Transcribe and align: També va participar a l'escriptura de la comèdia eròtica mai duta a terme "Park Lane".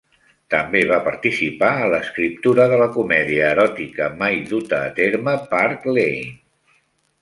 També 0.53 0.79
va 0.91 0.97
participar 1.07 1.69
a 1.83 1.91
l'escriptura 1.91 2.67
de 2.73 2.81
la 2.85 2.89
comèdia 2.97 3.53
eròtica 3.53 4.11
mai 4.25 4.43
duta 4.51 4.85
a 4.91 4.93
terme 5.05 5.41
"Park 5.57 5.91
Lane". 5.97 6.39